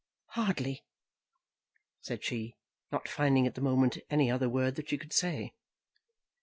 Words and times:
"Hardly," 0.29 0.83
said 2.01 2.23
she, 2.23 2.57
not 2.91 3.07
finding 3.07 3.45
at 3.45 3.53
the 3.53 3.61
moment 3.61 3.99
any 4.09 4.31
other 4.31 4.49
word 4.49 4.73
that 4.77 4.89
she 4.89 4.97
could 4.97 5.13
say. 5.13 5.53